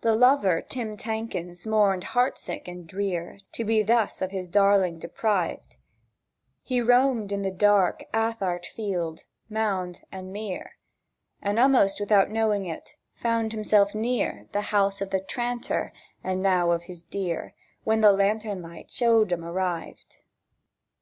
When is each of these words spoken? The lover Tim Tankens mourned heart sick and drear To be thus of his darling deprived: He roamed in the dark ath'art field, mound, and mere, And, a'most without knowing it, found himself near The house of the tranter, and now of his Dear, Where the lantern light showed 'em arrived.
The 0.00 0.14
lover 0.14 0.62
Tim 0.62 0.96
Tankens 0.96 1.66
mourned 1.66 2.04
heart 2.16 2.38
sick 2.38 2.66
and 2.66 2.86
drear 2.86 3.40
To 3.52 3.62
be 3.62 3.82
thus 3.82 4.22
of 4.22 4.30
his 4.30 4.48
darling 4.48 4.98
deprived: 4.98 5.76
He 6.62 6.80
roamed 6.80 7.30
in 7.30 7.42
the 7.42 7.50
dark 7.52 8.04
ath'art 8.14 8.64
field, 8.64 9.26
mound, 9.50 10.00
and 10.10 10.32
mere, 10.32 10.78
And, 11.42 11.58
a'most 11.58 12.00
without 12.00 12.30
knowing 12.30 12.64
it, 12.64 12.96
found 13.16 13.52
himself 13.52 13.94
near 13.94 14.48
The 14.52 14.62
house 14.72 15.02
of 15.02 15.10
the 15.10 15.20
tranter, 15.20 15.92
and 16.24 16.40
now 16.40 16.70
of 16.70 16.84
his 16.84 17.02
Dear, 17.02 17.52
Where 17.84 17.98
the 18.00 18.12
lantern 18.12 18.62
light 18.62 18.90
showed 18.90 19.30
'em 19.30 19.44
arrived. 19.44 20.22